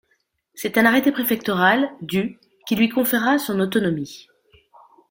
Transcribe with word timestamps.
C'est 0.55 0.79
un 0.79 0.85
arrêté 0.87 1.11
préfectoral 1.11 1.91
du 2.01 2.39
qui 2.67 2.75
lui 2.75 2.89
conféra 2.89 3.37
son 3.37 3.59
autonomie. 3.59 4.27